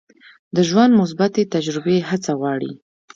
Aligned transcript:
د 0.55 0.57
ژوند 0.69 0.91
مثبتې 1.01 1.41
تجربې 1.53 1.97
هڅه 2.09 2.31
غواړي. 2.39 2.71